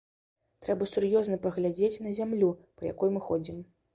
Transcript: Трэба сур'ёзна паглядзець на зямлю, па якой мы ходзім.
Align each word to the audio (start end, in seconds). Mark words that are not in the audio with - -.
Трэба 0.67 0.87
сур'ёзна 0.91 1.37
паглядзець 1.43 2.01
на 2.07 2.15
зямлю, 2.21 2.49
па 2.79 2.89
якой 2.93 3.09
мы 3.19 3.25
ходзім. 3.27 3.63